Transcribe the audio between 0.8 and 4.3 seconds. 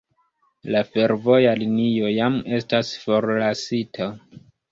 fervoja linio jam estas forlasita.